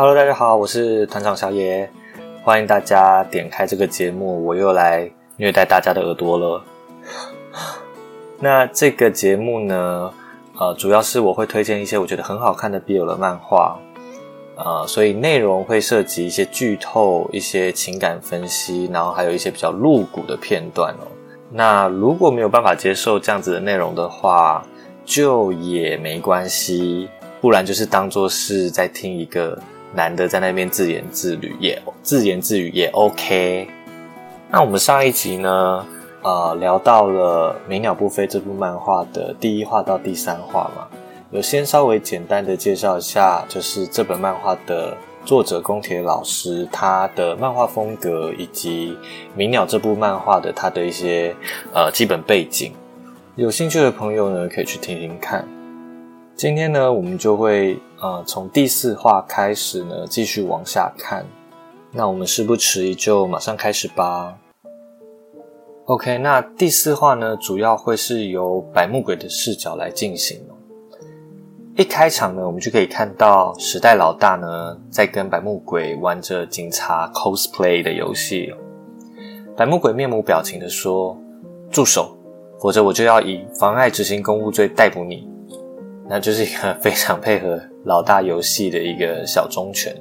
[0.00, 1.86] Hello，大家好，我是团长小野，
[2.42, 5.06] 欢迎大家点开这个节目，我又来
[5.36, 6.64] 虐待大家的耳朵了。
[8.38, 10.10] 那这个节目呢，
[10.58, 13.78] 呃，主要是我会推荐一些我觉得很好看的 BL 的漫画，
[14.56, 21.04] 呃，所以内容会涉及一些剧透、一些情感分析，然后还有一些比较露骨的片段哦。
[21.50, 24.64] 那如果没有办法接受这样子的内容的话，
[25.04, 27.06] 就也没关系，
[27.38, 29.60] 不然就是当做是在听一个
[29.94, 33.68] 男的在那边自言自语，也自言自语也 OK。
[34.50, 35.86] 那我们上一集呢，
[36.22, 40.86] 呃，聊到了《鸣鸟不飞》这部漫画的第一话到第三话嘛，
[41.30, 48.92] 有先稍微简单的介绍一下，就是这本漫画的作者宫铁老师他的漫画风格，以及
[49.36, 51.34] 《鸣鸟》这部漫画的他的一些
[51.72, 52.72] 呃基本背景。
[53.36, 55.46] 有兴趣的朋友呢，可以去听听看。
[56.40, 61.22] 今天呢，我们就会呃从第四话开始呢，继续往下看。
[61.92, 64.38] 那我们事不迟疑，就马上开始吧。
[65.84, 70.40] OK，那第四话呢，主要会是由百目鬼的视角来进行
[71.76, 78.50] 一开场呢，我们就可以看到时代老大呢，在跟百目鬼玩着警察 cosplay 的游戏。
[79.54, 81.14] 百目鬼面无表情的说
[81.70, 82.16] ：“住手！”
[82.58, 85.28] 否则我就要以妨碍执行公务罪逮捕你，
[86.10, 89.94] 那就是一个非常配合老大游戏的一个小忠犬。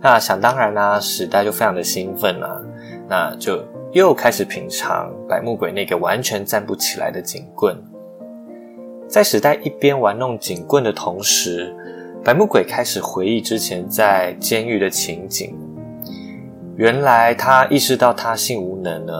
[0.00, 2.62] 那想当然啦，史代就非常的兴奋啊，
[3.08, 7.76] 那就又开始品尝百目鬼那个完全站不起来的警棍。
[9.08, 11.74] 在史代一边玩弄警棍的同时，
[12.24, 15.52] 百目鬼开始回忆之前在监狱的情景。
[16.76, 19.12] 原来他意识到他性无能呢，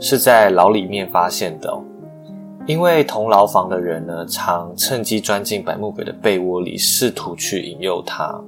[0.00, 1.72] 是在牢里面发现的。
[2.68, 8.38] 因为同牢房的人呢，常趁机钻进百目鬼的被窝里，试图去引诱他。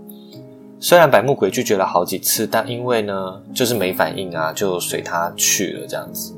[0.78, 6.34] 虽然百目鬼拒绝了好几次，但因为呢，就是没反应啊，就随他去了这样子。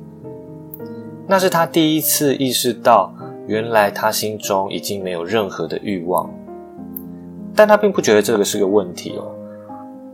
[1.26, 3.12] 那是他第一次意识到，
[3.48, 6.31] 原来他心中已经没有任何的欲望，
[7.53, 9.28] 但他并不觉得这个是个问题哦。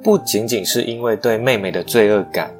[0.03, 2.51] 不仅仅是因为对妹妹的罪恶感，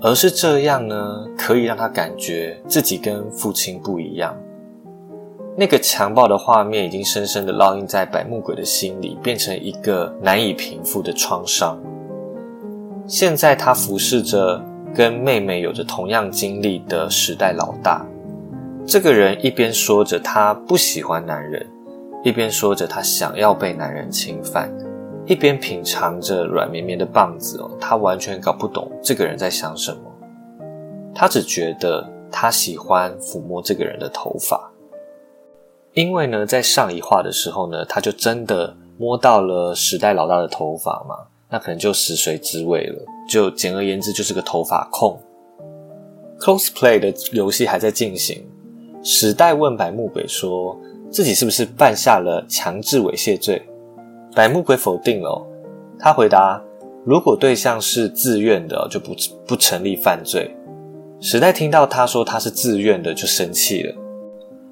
[0.00, 4.34] 而是这样呢，可以让他感觉自己跟父亲不一样。
[5.58, 11.80] 那个强暴的画面已经深深的烙印在百目鬼的心里，变成一个难以平复的创伤。
[13.06, 14.62] 现在他服侍着
[14.94, 18.04] 跟妹妹有着同样经历的时代老大，
[18.84, 21.66] 这个人一边说着他不喜欢男人，
[22.22, 24.70] 一边说着他想要被男人侵犯。
[25.24, 29.98] 一边品尝着软绵绵的棒子哦，他完全搞不懂这个人在想什么。
[31.14, 34.70] 他只觉得他喜欢抚摸这个人的头发，
[35.96, 41.16] 因为呢，在上一话的时候呢，他就真的摸到了时代老大的头发嘛，
[41.48, 43.02] 那可能就食髓知味了。
[43.26, 45.18] 就简而言之，就是个头发控。
[46.38, 48.46] cosplay 的游戏还在进行，
[49.02, 50.78] 时代问白木鬼说
[51.10, 53.62] 自己是不是犯下了强制猥亵罪。
[54.34, 55.42] 百目鬼否定了，
[55.98, 56.62] 他回答
[57.06, 59.14] ：“如果对象是自愿的，就不
[59.46, 60.54] 不成立犯罪。”
[61.22, 63.94] 时代听到他说他是自愿的，就生气了。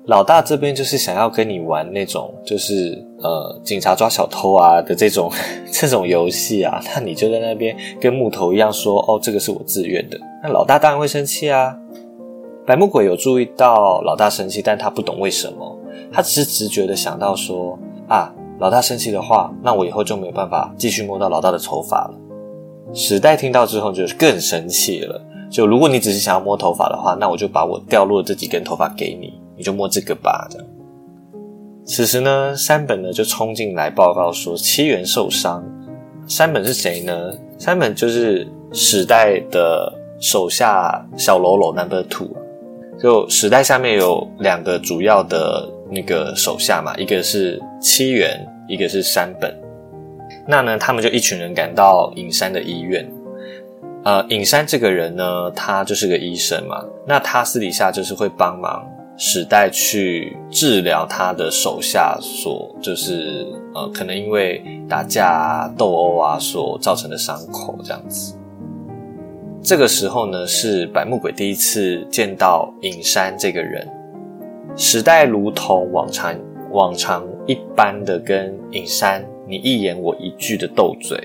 [0.06, 5.30] 老大这边就是想要跟你玩那种，就是呃，警察抓小偷啊的这种
[5.72, 11.74] 这种游戏啊， 那你就在那边跟木头一样说：“哦，这个是我自愿的。”那老大当然会生气啊。
[12.66, 15.78] 百目鬼有注意到老大生气，但他不懂为什么，
[16.12, 17.78] 他只是直觉的想到说
[18.08, 22.14] ：“啊。”老大生气的话，那我以后就没有办法继续摸到老大的头发了。
[22.94, 25.20] 史代听到之后就更生气了。
[25.50, 30.46] 就如果你只是想要摸头发的话，那我就把我掉落的这几根头发给你，你就摸这个吧。
[30.50, 30.66] 这样。
[31.84, 35.64] 此时呢，山本呢就冲进来报告说七元受伤。
[36.26, 37.32] 山本是谁呢？
[37.58, 42.28] 山本就是时代的手下小喽啰 Number Two。
[42.98, 45.70] 就时代下面有两个主要的。
[45.90, 49.54] 那个手下嘛，一个是七元，一个是山本。
[50.48, 53.06] 那呢，他们就一群人赶到隐山的医院。
[54.02, 56.82] 呃，隐山这个人呢，他就是个医生嘛。
[57.06, 58.84] 那他私底下就是会帮忙
[59.16, 68.36] 史代去治疗他的手下所就是呃，可能因为打架斗殴啊所造成的伤口这样子。
[69.62, 73.88] 这个时候呢，是百目鬼第一次见到隐山这个人。
[74.76, 76.36] 时代如同往常
[76.72, 81.16] 往常一般的跟尹山你一言我一句的斗嘴，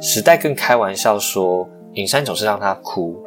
[0.00, 3.20] 时代更开玩笑说尹山总是让他哭，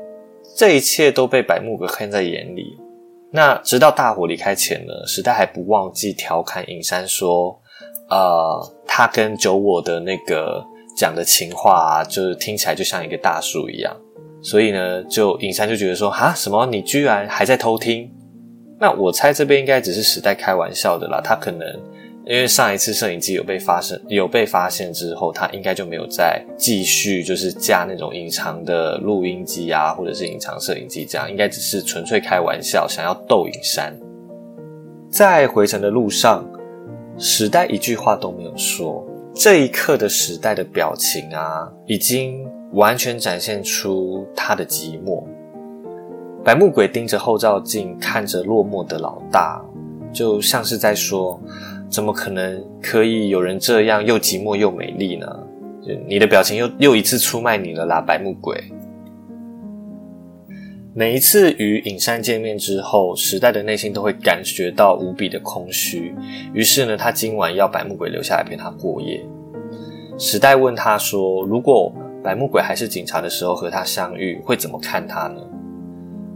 [0.56, 2.78] 这一切都被百目鬼看在眼里。
[3.38, 7.56] 那直到大伙离开前呢，时代还不忘记调侃尹山说
[8.10, 10.66] ：“呃，他跟九我的那个
[10.98, 13.96] 讲的情话啊，就是听起来就像一个大叔一样。
[14.42, 16.66] 所以呢，就尹山就觉得说，哈，什么？
[16.66, 18.12] 你居然还在偷听？
[18.80, 21.22] 那我猜这边应该只是时代开玩笑的啦。
[21.24, 21.68] 他可能
[22.30, 33.98] 因为上一次摄影机有被发生，有被发现之后，他应该就没有再继续就是架那种隐藏的录音机啊，或者是隐藏摄影机这样，应该只是纯粹开玩笑，想要逗尹山。
[35.10, 36.46] 在回程的路上，
[37.18, 39.08] 时代一句话都没有说。
[39.34, 45.24] 这一刻的时代的表情啊，已经完全展现出他的寂寞。
[46.44, 49.64] 白木鬼盯着后照镜，看着落寞的老大，
[50.12, 51.40] 就像是在说
[51.90, 55.28] ：“怎么可能可以有人这样又寂寞又美丽呢？”
[56.06, 58.62] 你的表情又又一次出卖你了啦，白木鬼。
[60.94, 66.14] 每一次与尹山见面之后，时代的内心都会感觉到无比的空虚。
[66.54, 69.24] 于是呢，他今晚要白木鬼留下来陪他过夜。
[70.18, 71.94] 时代问他说：“如果
[72.24, 75.42] 白木鬼还是警察的时候和他相遇，会怎么看他呢？”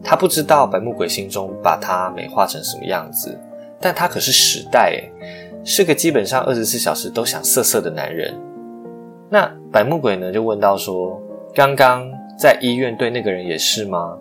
[0.04, 3.38] 他不知道白木鬼心中把他美化成什么样子，
[3.80, 5.12] 但他可是时代，诶，
[5.64, 8.34] 是个基本上二十四小时都想色色的男人。
[9.30, 11.22] 那百目鬼呢，就问到说
[11.56, 14.18] ：“刚刚在医院对那个人也是吗？”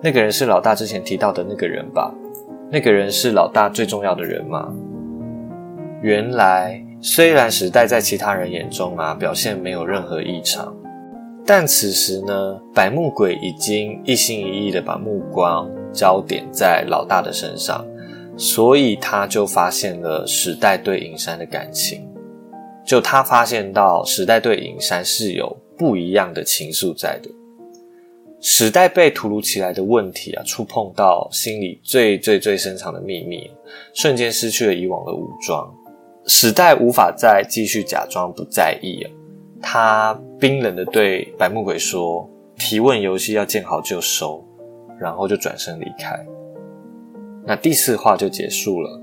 [0.00, 2.12] 那个人是老大之前提到的那个人吧？
[2.70, 4.72] 那个人是老大最重要的人吗？
[6.02, 10.74] 原来，虽然时代在其他人眼中啊表现没有任何异常，
[11.44, 17.84] 但此时呢，百目鬼已经一心一意的把目光焦点在老大的身上，
[18.38, 22.08] 所以他就发现了时代对尹山的感情，
[22.86, 27.28] 就他发现到时代对尹山是有不一样的情愫在的。
[28.40, 33.50] 时代被突如其来的问题啊触碰到心里最最最深藏的秘密，
[33.92, 35.68] 瞬间失去了以往的武装。
[36.26, 39.10] 时代无法再继续假装不在意啊，
[39.60, 44.44] 他冰冷的对白木鬼说：“提问游戏要见好就收。”
[45.00, 46.24] 然后就转身离开。
[47.48, 49.00] 那第四话就结束了。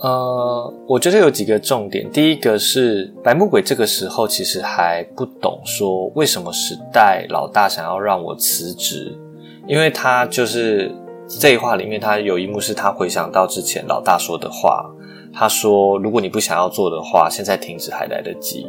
[0.00, 2.06] 呃，我觉得有几个重点。
[2.10, 9.18] 第一个是白木鬼这个时候其实还不懂说为什么时代老大想要让我辞职，
[9.66, 10.94] 因为他就是
[11.26, 14.84] 这一话里面他有一幕是他回想到之前老大说的话，
[15.32, 18.66] 他说如果你不想要做的话，现在停止还来得及，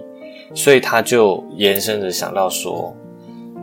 [0.53, 2.95] 所以他就延伸着想到说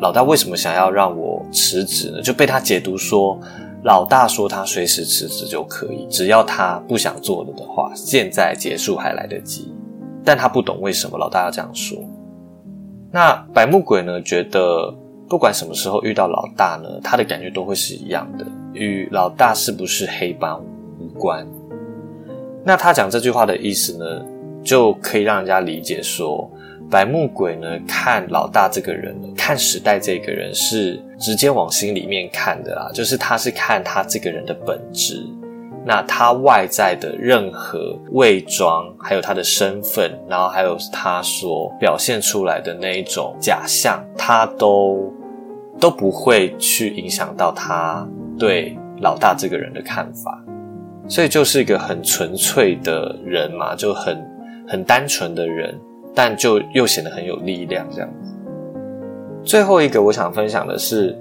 [0.02, 2.20] 老大为什么想要让我辞职呢？
[2.20, 3.40] 就被他解读说。
[3.84, 9.70] 老大说他随时辞职就可以，只要他不想做了的话，现在结束还来得及。
[10.24, 11.98] 但他不懂为什么老大要这样说。
[13.12, 14.22] 那白木鬼呢？
[14.22, 14.90] 觉得
[15.28, 20.64] 不管什么时候遇到老大呢，他的感觉都会是一样的，与老大是不是黑帮
[20.98, 21.46] 无关。
[22.64, 24.24] 那他讲这句话的意思呢，
[24.62, 26.50] 就可以让人家理解说。
[26.90, 27.78] 白木鬼呢？
[27.88, 35.24] 看老大这个人，看时代这个人是直接往心里面看的啊，就是他是看他这个人的本质。
[35.86, 45.12] 那他外在的任何伪装，还有他的身份，然后还有他所表现出来的那一种假象，他都
[45.78, 48.06] 都不会去影响到他
[48.38, 50.42] 对老大这个人的看法。
[51.06, 54.24] 所以就是一个很纯粹的人嘛，就很
[54.66, 55.78] 很单纯的人。
[56.14, 58.32] 但就又显得很有力量，这样子。
[59.42, 61.18] 最后一个我想分享的是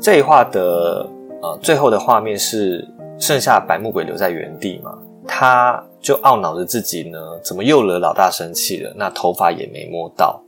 [0.00, 1.04] 这一画的
[1.42, 2.86] 呃最后的画面是
[3.18, 8.92] 剩下白木鬼留在原地嘛，他就懊恼着自己呢，怎么又惹老大生气了？
[8.94, 10.40] 那头发也没摸到。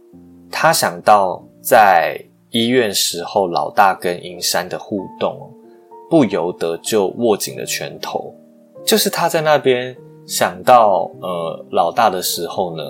[0.51, 5.51] 他想到在医院时候老大跟阴山的互动，
[6.09, 8.33] 不由得就握紧了拳头。
[8.85, 12.85] 就是他在那边想到呃老大的时候呢。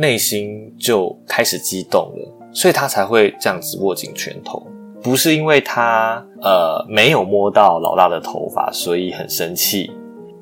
[0.00, 4.66] 内心就开始激动了，所以他才会这样子握紧拳头，
[5.02, 9.90] 不是因为他呃没有摸到老大的头发，所以很生气，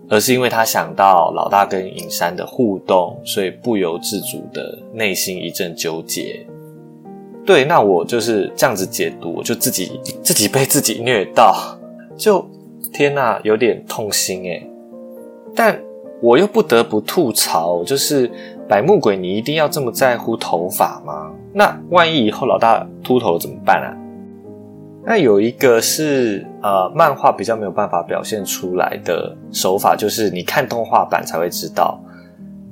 [0.09, 6.47] 而是因为他想到老大跟尹山的互动，所以不由自主的内心一阵纠结。
[7.45, 11.53] 对，那我就是这样子解读，我就自己自己被自己虐到，
[12.17, 12.49] 就
[12.93, 14.71] 天呐，有点痛心诶。
[15.53, 15.77] 但
[16.23, 18.31] 我又不得不吐槽，就是。
[18.69, 21.33] 白木鬼，你一定要这么在乎头发吗？
[21.55, 23.97] 那万一以后老大秃头了怎么办啊？
[25.07, 31.99] 那有一个是呃，漫画比较没有办法表现出来的手法，就是你看动画版才会知道。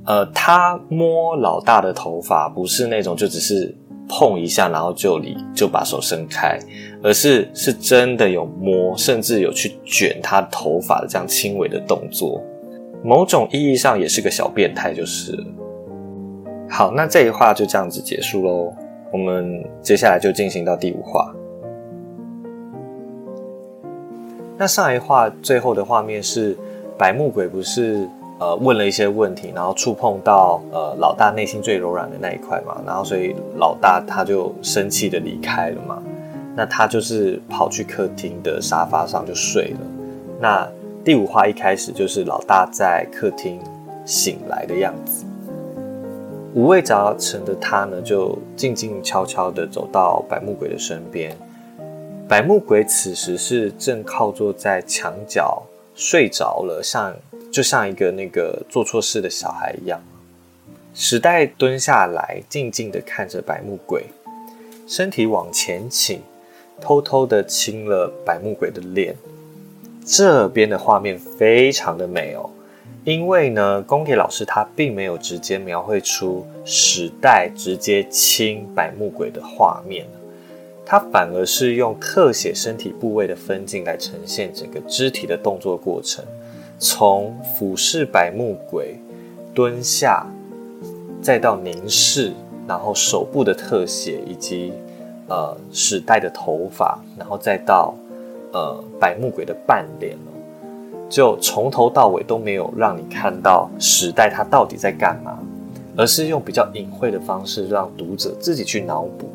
[0.05, 3.75] 呃，他摸老大的头发，不是那种就只是
[4.07, 6.59] 碰一下，然后就离就把手伸开，
[7.03, 12.41] 而是是真的有摸，甚至有去卷他头发的这样轻微的动作。
[13.03, 15.43] 某种意义上也是个小变态，就是。
[16.69, 18.75] 好，那这一话就这样子结束喽。
[19.13, 21.33] 我们接下来就进行到第五话。
[24.59, 26.57] 那上一话最后的画面是
[26.99, 28.09] 白木鬼不是
[28.39, 36.03] 呃问了一些问题，然后触碰到呃老大内心最柔软的那一块嘛，然后所以老大他就生气的离开了嘛。
[36.55, 39.81] 那他就是跑去客厅的沙发上就睡了。
[40.41, 40.69] 那
[41.05, 43.61] 第五话一开始就是老大在客厅
[44.05, 45.25] 醒来的样子。
[46.57, 51.37] 五味杂陈的他呢，就静静悄悄的走到白木鬼的身边。
[52.27, 55.63] 白木鬼此时是正靠坐在墙角
[55.95, 57.15] 睡着了，像
[57.53, 60.01] 就像一个那个做错事的小孩一样。
[60.95, 64.07] 时代蹲下来，静静的看着白木鬼，
[64.87, 66.23] 身体往前倾，
[66.81, 69.15] 偷偷的亲了白木鬼的脸。
[70.07, 72.49] 这边的画面非常的美哦。
[73.07, 80.05] 因为呢，宫铁老师他并没有直接描绘出史代直接亲百目鬼的画面，
[80.85, 86.25] 他反而是用特写身体部位的分镜来呈现整个肢体的动作过程，
[86.81, 88.97] 从俯视百目鬼
[89.55, 90.27] 蹲下，
[91.23, 92.33] 再到凝视，
[92.67, 94.73] 然后手部的特写，以及
[95.29, 97.95] 呃史代的头发，然后再到
[98.53, 100.19] 呃百目鬼的半脸。
[101.09, 105.39] 就从头到尾都没有让你看到时代他到底在干嘛，
[105.97, 109.31] 而是用比较隐晦的方式让读者自己去脑补。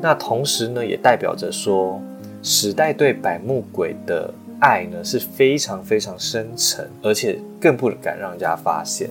[0.00, 2.00] 那同时呢，也代表着说
[2.42, 9.10] 时代对百目鬼的爱呢是非常非常深沉，而且更不敢让人家发现。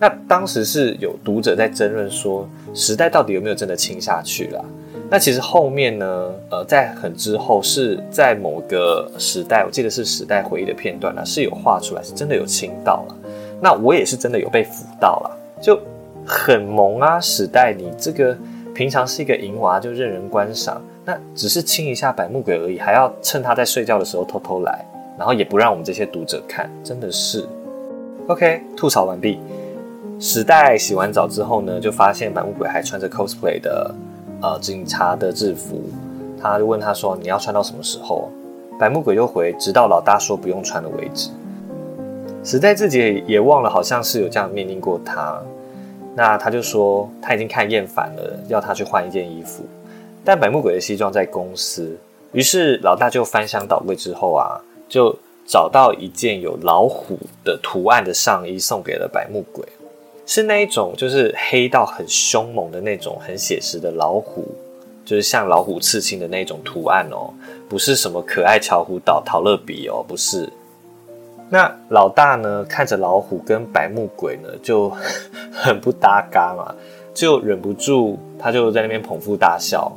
[0.00, 4.64] 那当时是有读者在争论说，时代到底有没有真的亲下去了？
[5.10, 13.16] 那其实后面呢，呃，在很之后是在某个时代，我记得是时代回忆的片段呢，是有画出来，是真的有亲到了。
[13.58, 15.80] 那我也是真的有被抚到了，就
[16.26, 17.18] 很萌啊！
[17.18, 18.36] 时代，你这个
[18.74, 24.86] 平常是一个淫娃，就任人观赏，那只是亲一下百目鬼而已，还要趁他在睡觉的时候偷偷来，
[25.16, 27.48] 然后也不让我们这些读者看，真的是。
[28.26, 29.40] OK，吐槽完毕。
[30.20, 33.94] 时代洗完澡之后呢，就发现百目鬼还穿着 cosplay 的。
[34.40, 35.82] 呃，警察的制服，
[36.40, 38.30] 他就问他说：“你要穿到什么时候？”
[38.78, 41.30] 白木鬼就回：“直到老大说不用穿了为止。”
[42.44, 45.42] 实在自己也忘了，好像是有这样命令过他。
[46.14, 49.64] 那他就说他已经看厌烦了，要他去换一件衣服。
[50.24, 51.96] 但白木鬼的西装在公司，
[52.32, 55.14] 于是老大就翻箱倒柜之后啊，就
[55.46, 59.64] 找到一件有老虎的图案的上衣，送给了白木鬼。
[60.28, 64.44] 是那一种，就是黑到很凶猛的那种，很写实的老虎，
[65.02, 67.32] 就是像老虎刺青的那种图案哦，
[67.66, 70.46] 不是什么可爱巧虎岛陶乐比哦，不是。
[71.48, 74.90] 那老大呢，看着老虎跟白木鬼呢，就
[75.50, 76.74] 很不搭嘎嘛，
[77.14, 79.90] 就忍不住，他就在那边捧腹大笑。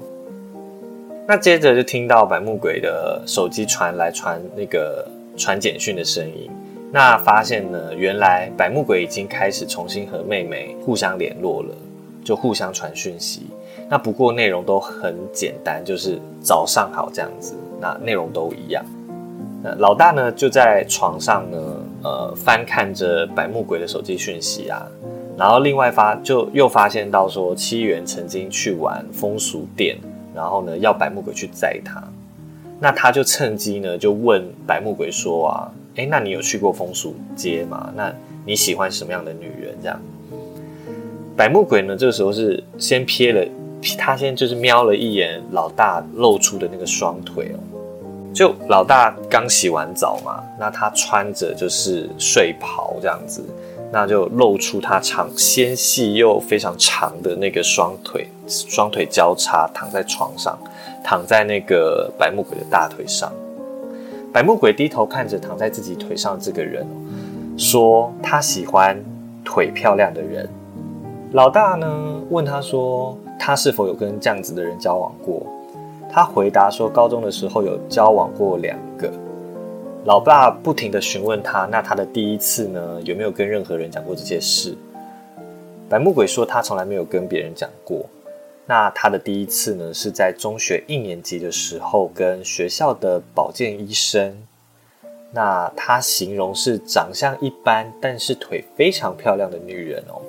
[1.28, 6.50] 那接着就听到白木鬼的手机传来传那个传简讯的声音。
[6.94, 11.74] 那发现呢，原来百目鬼已经开始重新和妹妹互相联络了，
[12.22, 13.48] 就互相传讯息。
[13.90, 17.56] 那不过内容都很简单，就是早上好这样子。
[17.80, 18.84] 那内容都一样。
[19.64, 21.58] 那老大呢就在床上呢，
[22.04, 24.86] 呃，翻看着百目鬼的手机讯息啊。
[25.38, 29.98] 然后另外发就又发现到说，七元曾经去玩风俗店，
[30.36, 32.04] 然后呢要百目鬼去载他。
[32.82, 35.72] 那他就趁机呢就问百目鬼说啊。
[35.96, 37.92] 哎，那你有去过风俗街吗？
[37.96, 38.14] 那
[38.46, 39.76] 你喜欢什么样的女人？
[39.82, 40.00] 这样，
[41.36, 41.96] 百目鬼呢？
[41.96, 43.46] 这个时候是先瞥了，
[43.98, 47.60] 他先就是瞄了一眼老大露出的那个双腿哦。
[48.34, 53.44] 就老大刚洗完澡嘛，那他穿着就是睡袍这样子，
[53.92, 60.58] 那就露出他长纤细又非常长的那个双腿，双腿交叉躺在床上，
[61.04, 63.30] 躺在那个百目鬼的大腿上。
[64.34, 66.88] 百目鬼低头看着躺在自己腿上这个人，
[67.58, 68.98] 说：“他喜欢
[69.44, 70.48] 腿漂亮的人。”
[71.34, 75.46] 老大呢问他说：“他是否有跟这样子的人交往过？”
[76.10, 79.12] 他回答说：“高中的时候有交往过两个。”
[80.06, 83.02] 老爸不停的询问他：“那他的第一次呢？
[83.04, 84.74] 有没有跟任何人讲过这些事？”
[85.90, 88.06] 百目鬼说：“他从来没有跟别人讲过。”
[88.72, 94.34] 那他的第一次呢，是在中学一年级的时候，跟学校的保健医生。
[95.34, 100.22] 那他形容是长相一般，但是腿非常漂亮的女人哦。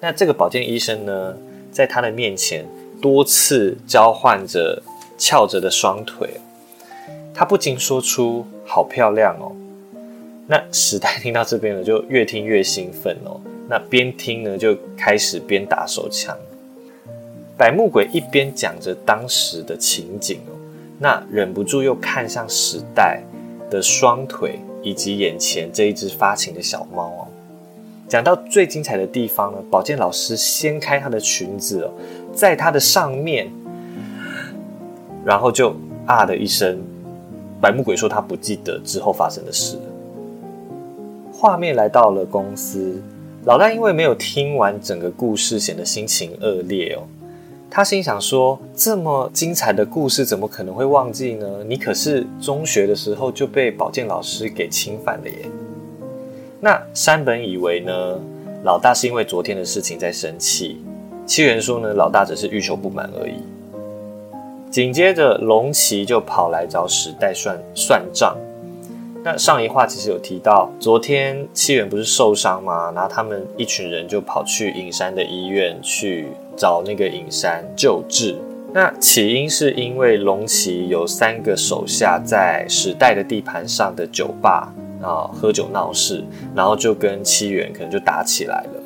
[0.00, 1.36] 那这个保健医生呢，
[1.70, 2.66] 在他的面前
[3.00, 4.82] 多次交换着
[5.16, 6.40] 翘着的双腿，
[7.32, 9.54] 他不禁说出“好漂亮哦”。
[10.48, 13.40] 那时代听到这边呢，就越听越兴奋哦。
[13.68, 16.36] 那边听呢就开始边打手枪。
[17.58, 20.54] 百目鬼一边讲着当时的情景哦，
[20.96, 23.20] 那忍不住又看向时代
[23.68, 27.26] 的双腿以及眼前这一只发情的小猫哦。
[28.06, 31.90] 讲到最精彩的地方呢，保健老师掀开她的裙子哦，
[32.32, 33.50] 在她的上面，
[35.24, 35.74] 然后就
[36.06, 36.80] 啊的一声，
[37.60, 39.76] 白目鬼说他不记得之后发生的事。
[41.32, 43.02] 画面来到了公司，
[43.44, 47.02] 老大因为没有听完整个故事，显得心情恶劣哦。
[47.70, 51.46] 他心想说：“这么精彩的故事，怎么可能会忘记呢？
[51.66, 55.48] 你可是中学的时候就被保健老师给侵犯了耶。”
[56.60, 57.92] 那山本以为呢，
[58.64, 60.82] 老大是因为昨天的事情在生气。
[61.26, 63.34] 七元说呢，老大只是欲求不满而已。
[64.70, 68.36] 紧接着，龙崎就跑来找史代算算账。
[69.24, 72.92] 那上一话其实有提到，昨天七元不是受伤吗？
[72.94, 76.26] 然后他们一群人就跑去隐山的医院去。
[76.60, 78.34] 找那个隐山救治，
[78.72, 86.24] 那起因是因为龙崎有三个手下在时代的地盘上的酒吧啊喝酒闹事，
[86.56, 88.82] 然后就跟七元可能就打起来了。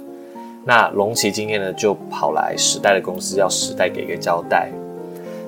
[0.67, 4.71] 那龙崎今天呢就跑来时代的公司要时代给一个交代，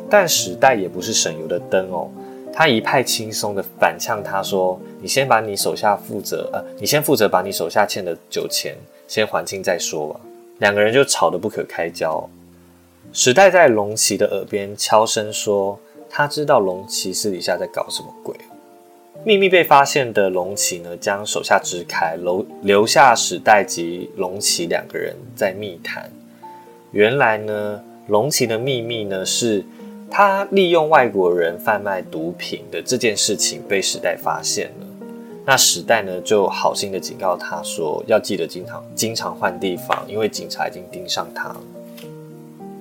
[0.09, 2.09] 但时代也不是省油的灯哦，
[2.57, 8.77] 他一派轻松的反呛他说：“你先把你手下负责呃，你先负责把你手下欠的酒钱
[9.09, 10.21] 先还清再说吧。”
[10.61, 12.31] 两个人就吵得不可开交。
[13.13, 15.77] 时代在龙崎的耳边悄声说
[16.09, 18.37] ：“他知道龙崎私底下在搞什么鬼。”
[19.25, 26.09] 秘密被发现的龙崎呢，将手下支开，留留下史代及龙崎两个人在密谈。
[26.93, 29.65] 原来呢，龙崎的秘密呢，是
[30.11, 34.87] 他利用外国人贩卖毒品的这件事情被时代发现了。
[35.47, 41.61] 那时代呢，就好心的警告他说，要记得经常经常换地方，因为警察已经盯上他了。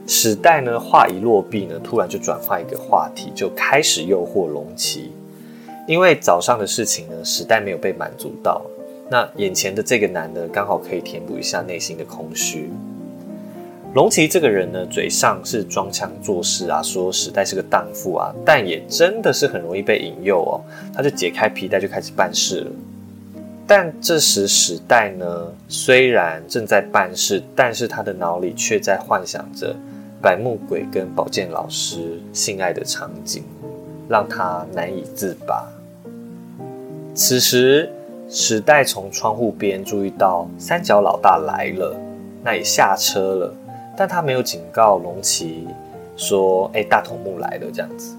[0.05, 5.11] 时代呢，话一落地呢，突然就转换一个话题，就开始诱惑龙崎。
[5.87, 8.61] 因为早上的事情呢，时代没有被满足到，
[9.09, 12.69] 那眼前的这个男的刚好可以填补一下内心的空虚。
[13.93, 20.61] 龙崎这个人呢，嘴上是装腔作势啊，说时代是个荡妇啊，但也真的是很容易被引诱哦。
[20.91, 22.71] 他就解开皮带就开始办事了。
[23.67, 29.75] 但这时时代呢，虽然正在办事，但是他的脑里却在幻想着
[30.19, 33.43] 百目鬼跟宝剑老师性爱的场景，
[34.09, 35.67] 让他难以自拔。
[37.13, 37.91] 此时，
[38.27, 41.95] 时代从窗户边注意到三角老大来了，
[42.43, 43.53] 那也下车了。
[43.95, 45.67] 但他没有警告龙崎
[46.15, 48.15] 说：“哎，大头目来了。”这样子。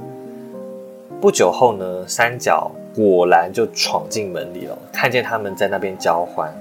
[1.20, 6.52] 不久后呢，三角果然就闯进门里了，看见他们在那边交欢。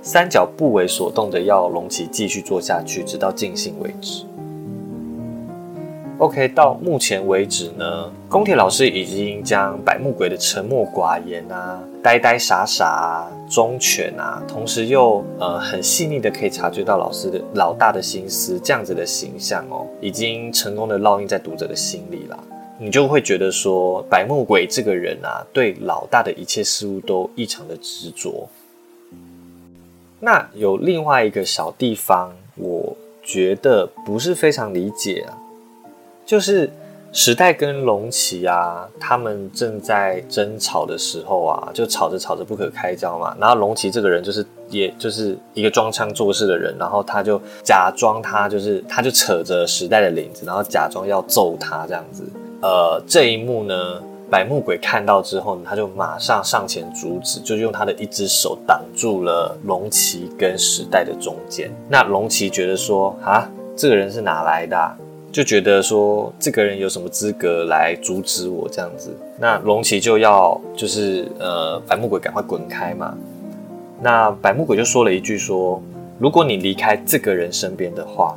[0.00, 4.24] 三角不为所动的要龙崎继续做下去，直到尽兴为止。
[6.18, 22.38] OK，到目前为止呢，宫铁老师已经将百目鬼的沉默寡言啊、呆呆傻傻、忠犬啊，同时又呃很细腻的可以察觉到老师的老大的心思，这样子的形象哦，已经成功的烙印在读者的心里了。
[22.78, 28.48] 你就会觉得说，百目鬼这个人啊，对老大的一切事物都异常的执着。
[30.20, 35.36] 那有另外一个小地方，我觉得不是非常理解啊。
[36.24, 36.70] 就是
[37.10, 43.34] 时代跟龙崎啊，他们正在争吵的时候啊，就吵着吵着不可开交嘛。
[43.40, 52.22] 然后龙崎这个人就是，也就是一个装腔作势的人，然后他就假装他就是，他就扯着时代的领子，然后假装要揍他这样子。
[52.60, 61.70] 呃，这一幕呢，百目鬼看到之后呢，他就马上上前阻止，就用他的一只手挡住了龙崎跟时代的中间。
[61.88, 64.96] 那龙崎觉得说，啊，这个人是哪来的？
[65.38, 69.16] 就觉得说这个人有什么资格来阻止我这样子？
[69.38, 73.16] 那龙崎就要就是呃，白木鬼赶快滚开嘛。
[74.02, 75.80] 那白木鬼就说了一句说
[76.18, 78.36] ：“如果你离开这个人身边的话，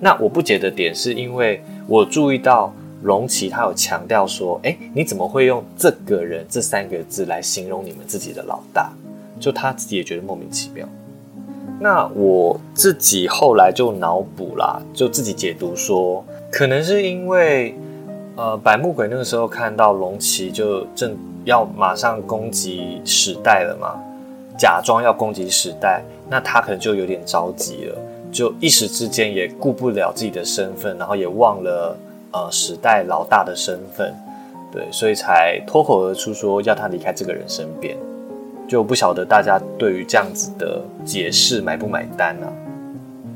[0.00, 8.90] 那我不解的点是因为我注意到龙崎他有强调说，哎，你怎么会用这个人这三个字来形容你们自己的老大？
[9.38, 10.84] 就他自己也觉得莫名其妙。”
[11.82, 17.74] 那我自己后来就脑补啦，就自己解读说，可能是因为，
[18.36, 21.16] 呃，百目鬼那个时候看到龙骑就正
[21.46, 23.98] 要马上攻击时代了嘛，
[24.58, 27.96] 假装要攻击时代，那他可能就有点着急了，
[28.30, 31.96] 就一时之间也顾不了自己的身份，然后也忘了
[32.32, 34.14] 呃时代老大的身份，
[34.70, 37.96] 对，所以才脱口而出说要他离开这个人身边。
[38.70, 42.46] 就不晓得大家对于这样子的解释买不买单呢？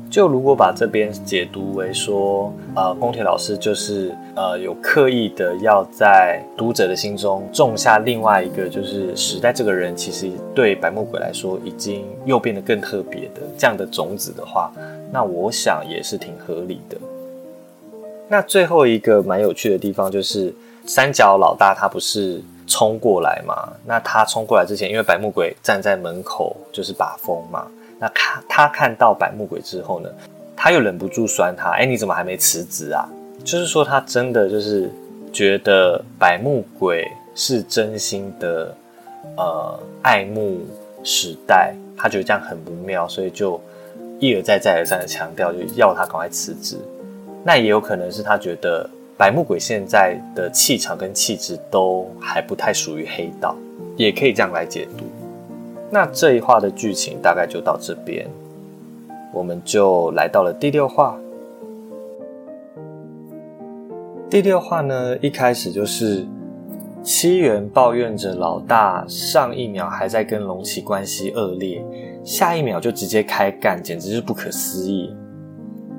[0.09, 14.71] 就如果把这边解读为说，呃，宫田老师就是呃有刻意的要在读者的心中种下另外一个，就是时代这个人其实对白木鬼来说已经又变得更特别的这样的种子的话，
[15.11, 16.95] 那我想也是挺合理的。
[18.29, 23.71] 那最后一个蛮有趣的地方就是三角老大他不是冲过来嘛？
[23.85, 27.67] 那他冲过来之前，因为白木鬼站在门口就是把风嘛。
[27.99, 30.09] 那看他看到白木鬼之后呢，
[30.55, 33.07] 他又忍不住酸他，哎，你怎么还没辞职啊？
[33.43, 34.89] 就是说他真的就是
[35.31, 38.75] 觉得白木鬼是真心的，
[39.37, 40.65] 呃，爱慕
[41.03, 43.61] 时代，他觉得这样很不妙，所以就
[44.19, 46.77] 一而再再而三的强调，就要他赶快辞职。
[47.43, 53.55] 那也有可能是他觉得白目鬼现在的气场跟气质都还不太属于黑道，
[53.95, 55.05] 也可以这样来解读。
[55.89, 58.27] 那这一话的剧情大概就到这边，
[59.33, 61.17] 我们就来到了第六话。
[64.29, 66.25] 第六话呢，一开始就是
[67.01, 71.81] 七元抱怨着老大上一秒还在跟龙崎关系恶劣，
[72.25, 75.15] 下一秒就直接开干，简直是不可思议。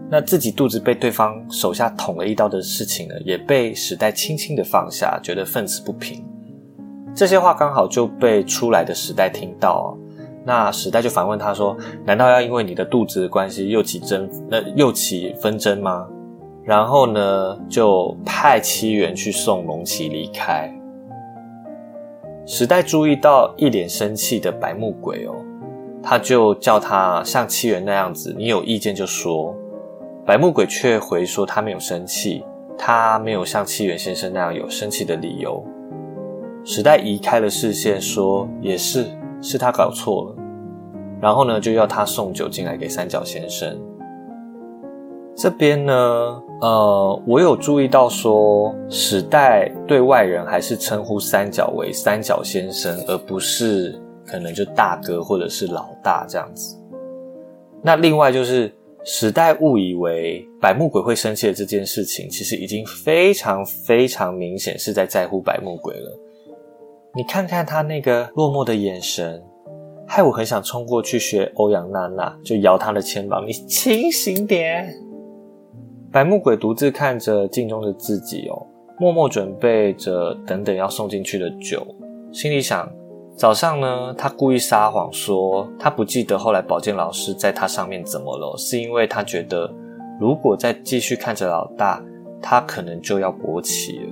[0.09, 6.25] 那自己肚子被对方手下捅了一刀的事情呢，也被时代轻轻的放下，觉得愤愤不平。
[7.13, 9.99] 这些话刚好就被出来的时代听到，
[10.45, 16.07] 那时代就反问他说：“难道要因为你的肚子的关系又起争，那又起纷争吗？”
[16.63, 20.73] 然后呢，就派七元去送龙崎离开。
[22.47, 25.35] 时代注意到一脸生气的白木鬼哦，
[26.01, 29.53] 他就叫他像七元那样子，你有意见就说。
[30.27, 32.45] 白木鬼却回说他没有生气，
[32.77, 35.65] 他没有像七元先生那样有生气的理由。
[36.65, 39.07] 时代移开了视线，说：“也是，
[39.41, 40.37] 是他搞错了。”
[41.23, 43.79] 然后呢，就要他送酒进来给三角先生。
[45.37, 45.95] 这边呢，
[46.61, 56.77] 呃，我有注意到说，时代对外人还是称呼三角为三角先生，而不是可能就大哥或者是老大这样子。
[57.81, 58.75] 那另外就是
[59.09, 66.19] 时代误以为百目鬼会生气的这件事情，其实已经非常非常明显是在在乎百目鬼了。
[67.15, 69.41] 你看看他那个落寞的眼神，
[70.09, 73.47] 害我很想冲过去学欧阳娜娜，就摇他的肩膀。
[73.47, 74.93] 你清醒点。
[76.11, 78.67] 百目鬼独自看着镜中的自己哦，
[78.99, 81.87] 默默准备着等等要送进去的酒，
[82.33, 82.93] 心里想：
[83.37, 89.71] 早上呢，他故意撒谎说他不记得后来保健老师在他上面怎么了，是因为他觉得
[90.19, 92.03] 如果再继续看着老大，
[92.41, 94.05] 他可能就要勃起了。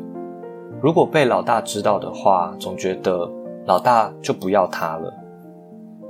[0.83, 3.27] 如果被老大知道的话，总觉得
[3.65, 5.11] 老大就不要他了。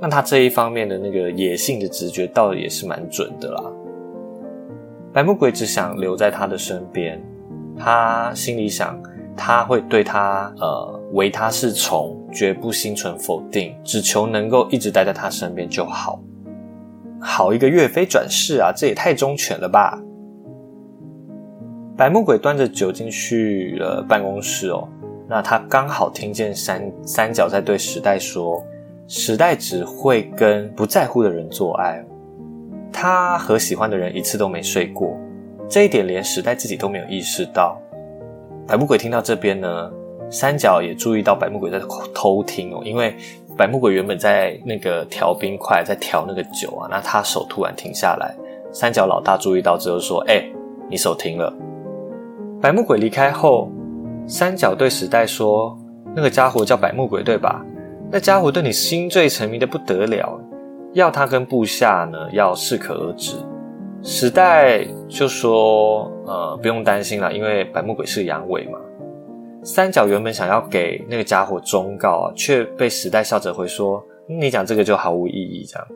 [0.01, 3.63] 那他这一方面的那个野性的直觉，倒也是蛮准的啦。
[5.13, 7.23] 白木鬼只想留在他的身边，
[7.77, 9.01] 他心里想，
[9.37, 16.19] 他会对他呃，唯他是从，绝不心存否定，只求能够一直待在他身边就好。
[17.19, 19.99] 好一个岳飞转世啊，这也太忠犬了吧！
[21.97, 24.87] 白木鬼端着酒进去了办公室哦，
[25.27, 28.61] 那他刚好听见三三角在对时代说
[29.07, 32.03] ：“时代只会跟不在乎的人做爱，
[32.91, 35.17] 他和喜欢的人一次都没睡过，
[35.69, 37.79] 这一点连时代自己都没有意识到。”
[38.67, 39.91] 白木鬼听到这边呢，
[40.29, 41.79] 三角也注意到白木鬼在
[42.13, 43.15] 偷听哦，因为
[43.55, 48.35] 白木鬼原本在那个调冰块，在调那个酒啊，那他手突然停下来，
[48.71, 50.43] 三角老大注意到之后说：“哎，
[50.89, 51.53] 你手停了。”
[52.59, 53.69] 百目鬼离开后，
[54.27, 55.77] 三角对时代说
[56.15, 57.63] ：“那个家伙叫百目鬼，对吧？
[58.11, 60.39] 那家伙对你心醉沉迷的不得了，
[60.93, 63.37] 要他跟部下呢，要适可而止。”
[64.07, 68.77] 时代就说：“呃，不用担心了，因为百目鬼是阳痿嘛。”
[69.65, 75.87] 三角原本想要给那个家伙忠告啊，却被时代笑着回说：“你讲这个就毫无意义。”这样，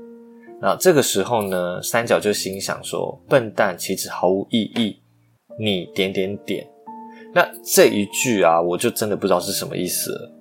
[0.59, 4.97] 那这个时候呢，三角就心想说：“笨蛋，岂止毫无意义。”
[5.61, 6.67] 你点点点，
[7.31, 10.31] 那这一句啊，我就真的不知道是什么意思了。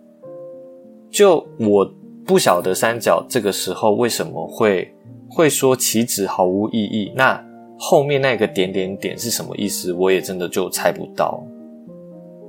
[1.11, 4.91] 就我不晓得三角这个时候为什么会
[5.29, 7.45] 会说棋子毫无意义，那
[7.79, 11.43] 后面那个点点点是什么意思，我也真的就猜不到。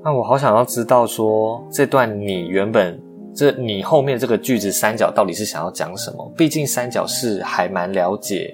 [0.04, 3.00] 那我好想要知道说这段你原本
[3.34, 6.32] 这你后面这个句子三角到底是想要讲什么？
[6.36, 8.54] 毕竟三角是还蛮了解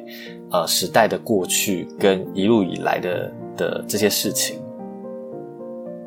[0.51, 3.31] 呃时代的过去跟一路以来的。
[3.57, 4.59] 的这些事情，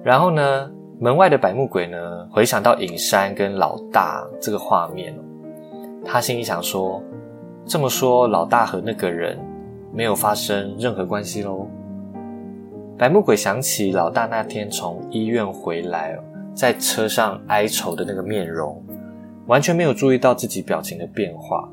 [0.04, 1.96] 然后呢，门外的百目鬼呢，
[2.30, 5.18] 回想到隐山跟老大这个画面
[6.04, 7.02] 他心里想说
[7.64, 9.38] ：“这么说，老大和那个人
[9.92, 11.66] 没有发生任何关系喽？”
[12.98, 16.18] 白木鬼想起老大那天从医院回来，
[16.54, 18.82] 在车上哀愁的那个面容，
[19.46, 21.68] 完全没有注意到自己表情的变化。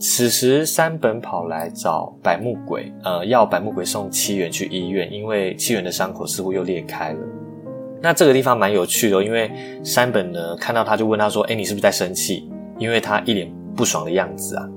[0.00, 7.18] 此时，山本跑来找白木鬼，呃，要白木鬼送七元去医院，因为七元的伤口似乎又裂开了。
[8.02, 9.50] 那这个地方蛮有趣的，因为
[9.84, 14.68] 山本呢看到他就问他说：“哎，你是不是在生气？”因为他一脸不爽的样子啊。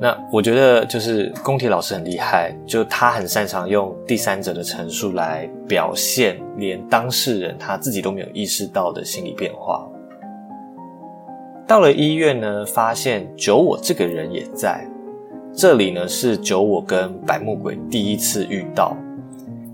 [0.00, 9.88] 那我觉得就是工铁老师很厉害，就他很擅长用第三者的陈述来表现连当事人他自己都没有意识到的心理变化。
[11.66, 14.86] 到了医院呢，发现九我这个人也在
[15.54, 18.96] 这里呢，是九我跟白木鬼第一次遇到。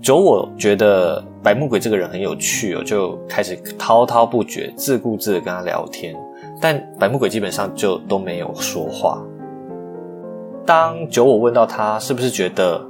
[0.01, 6.15] 九我觉得白木鬼这个人很有趣哦，就开始滔滔不绝、自顾自的跟他聊天，
[6.61, 9.21] 但白木鬼基本上就都没有说话。
[10.65, 12.81] 当九我问到他是不是觉得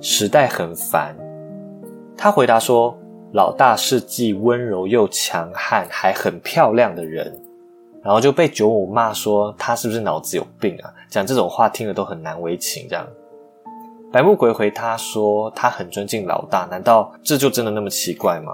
[0.00, 1.16] 时代很烦，
[2.16, 2.96] 他回答说
[3.34, 7.36] ：“老大是既温柔又强悍，还很漂亮的人。”
[8.02, 10.94] 然后就被九五骂说他是不是脑子有病啊？
[11.10, 12.86] 讲这种话听了都很难为情。
[12.88, 13.04] 这样，
[14.12, 18.52] 白木鬼回他说他很尊敬老大，难道这就真的那么奇怪吗？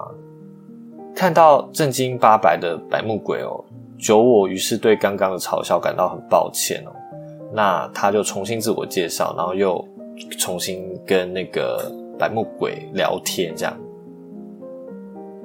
[1.14, 3.62] 看到正经八百的白木鬼哦，
[3.98, 6.90] 九我于是对刚刚的嘲笑感到很抱歉哦。
[7.54, 9.86] 那他就重新自我介绍，然后又
[10.40, 11.88] 重新跟那个
[12.18, 13.72] 白木鬼聊天这样。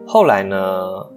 [0.07, 0.57] 后来呢，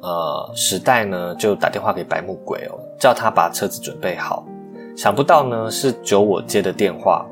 [0.02, 4.46] 呃，时代呢就打电话给白木鬼哦，叫他把车子准备好。
[4.94, 7.24] 想不到呢是九我接的电话，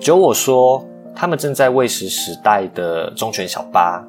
[0.00, 0.84] 九我说
[1.14, 4.04] 他们正在喂食时代的忠犬小八，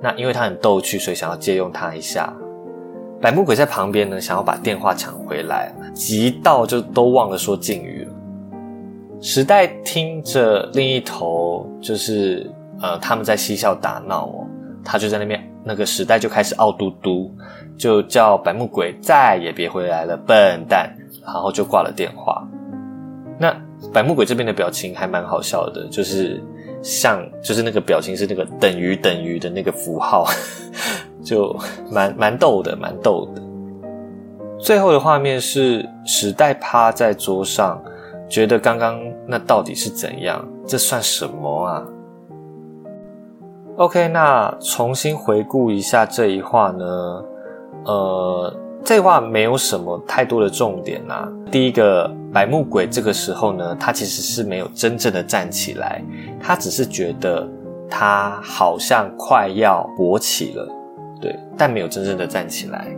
[0.00, 2.34] 那因为他很逗趣，所以想要借用他一下。
[3.20, 8.12] 白木鬼在旁边呢，想要把电话抢回来，急到就都忘了说敬语了。
[9.20, 12.50] 时代听着另一头就是
[12.80, 14.46] 呃他们在嬉笑打闹哦，
[14.84, 15.42] 他就在那边。
[15.68, 17.34] 那个时代就开始傲嘟嘟，
[17.76, 20.88] 就叫白木鬼再也别回来了，笨蛋！
[21.24, 22.46] 然后就挂了电话。
[23.36, 23.52] 那
[23.92, 26.40] 白木鬼这边的表情还蛮好笑的，就是
[26.84, 30.24] 像就是那个表情是那个等于等于的那个符号，
[31.26, 31.54] 就
[31.90, 33.42] 蛮蛮逗的，蛮逗的。
[34.60, 37.82] 最后的画面是时代趴在桌上，
[38.28, 40.42] 觉得刚刚那到底是怎样？
[40.64, 41.84] 这算什么啊
[43.76, 47.24] ？OK，那重新回顾一下这一话呢？
[47.84, 51.28] 呃，这话没有什么太多的重点呐。
[51.50, 56.02] 第一个白木鬼这个时候呢，他其实是没有真正的站起来，
[56.40, 57.46] 他只是觉得
[57.88, 60.68] 他好像快要勃起了，
[61.20, 62.88] 对，但没有真正的站起来。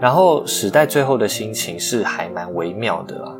[0.00, 3.36] 然后时代最后的心情是还蛮微妙的啦，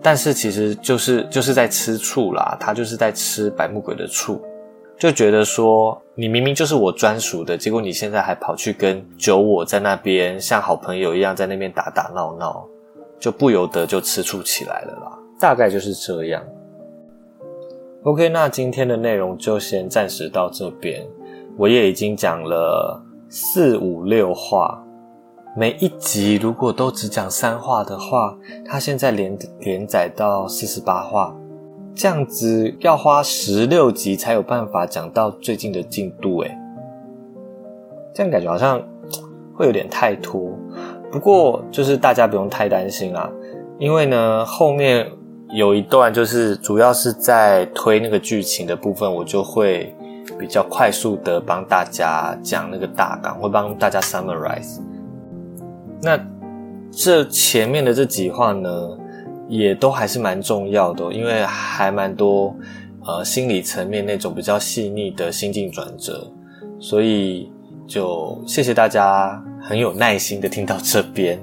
[0.00, 4.40] 但是其实就是就是在吃醋啦，他就是在吃白木鬼的醋。
[4.98, 12.66] 就觉得说，你明明就是我专属的，结果你现在还跑去跟九我在那边像好朋友一样在那边打打闹闹，
[13.18, 15.18] 就不由得就吃醋起来了啦。
[15.38, 16.42] 大概就是这样。
[18.04, 21.06] OK，那今天的内容就先暂时到这边。
[21.58, 23.02] 我也已经讲了
[23.38, 24.82] 四五六话，
[25.54, 31.36] 每一集如果都只讲三话的话，它现在连连载到四十八话。
[31.94, 36.56] 这样子要花十六集才有办法讲到最近的进度，诶
[38.14, 38.82] 这样感觉好像
[39.54, 40.50] 会有点太拖。
[41.12, 43.30] 不过就是大家不用太担心啦，
[43.78, 45.06] 因为呢后面
[45.50, 49.94] 有一段就是主要是在推那个剧情的部分，我就会
[50.38, 54.80] 比较快速的帮大家讲那个大纲，会帮大家 summarize。
[56.02, 56.18] 那
[56.90, 58.70] 这前面的这几话呢？
[59.48, 62.52] 也都还是蛮重要的，因为还蛮多
[63.04, 66.28] 呃心理层面那种比较细腻的心境转折，
[66.80, 67.48] 所以
[67.86, 71.38] 就谢谢大家很有耐心的听到这边。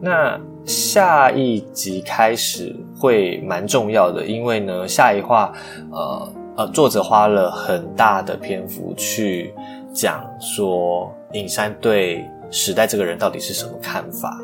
[0.00, 5.52] 那下一集开始会蛮重要的，因为呢下一话
[5.90, 9.52] 呃呃作者花了很大的篇幅去
[9.92, 14.38] 讲说尹山对时代这个人到底是什么看法。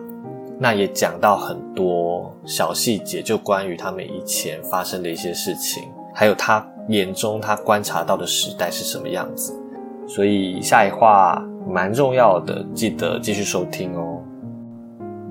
[0.58, 9.58] 那也讲到很多小细节，就关于他们以前发生的一些事情，还有他眼中他观察到的时代是什么样子。
[10.06, 14.18] 所以下一话蛮重要的，记得继续收听哦。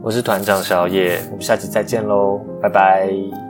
[0.02, 3.49] 我是团长小野，我们下期再见喽，拜拜。